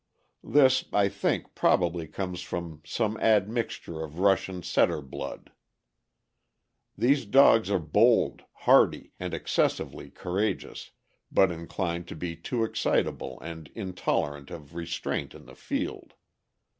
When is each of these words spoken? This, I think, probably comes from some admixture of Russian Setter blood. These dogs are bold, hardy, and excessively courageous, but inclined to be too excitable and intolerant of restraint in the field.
This, 0.43 0.85
I 0.91 1.09
think, 1.09 1.53
probably 1.53 2.07
comes 2.07 2.41
from 2.41 2.81
some 2.83 3.17
admixture 3.17 4.01
of 4.03 4.17
Russian 4.17 4.63
Setter 4.63 4.99
blood. 4.99 5.51
These 6.97 7.27
dogs 7.27 7.69
are 7.69 7.77
bold, 7.77 8.41
hardy, 8.65 9.11
and 9.19 9.31
excessively 9.31 10.09
courageous, 10.09 10.89
but 11.31 11.51
inclined 11.51 12.07
to 12.07 12.15
be 12.15 12.35
too 12.35 12.63
excitable 12.63 13.39
and 13.41 13.67
intolerant 13.75 14.49
of 14.49 14.73
restraint 14.73 15.35
in 15.35 15.45
the 15.45 15.53
field. 15.55 16.15